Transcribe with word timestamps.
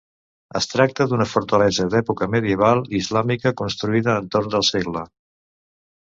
Es 0.59 0.67
tracta 0.69 1.05
d'una 1.09 1.25
fortalesa 1.33 1.85
d'època 1.95 2.27
medieval 2.35 2.81
islàmica 2.99 3.51
construïda 3.61 4.15
entorn 4.23 4.49
del 4.55 4.65
segle. 4.71 5.05